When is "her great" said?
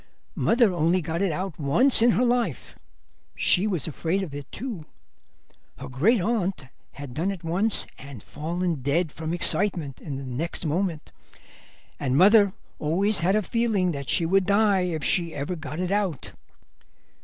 5.77-6.19